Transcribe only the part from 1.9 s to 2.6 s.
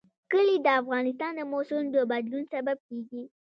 د بدلون